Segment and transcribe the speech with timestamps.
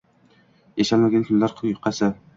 [0.81, 2.11] yashalmagan kunlar quyqasi